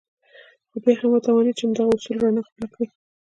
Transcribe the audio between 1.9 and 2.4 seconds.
اصولو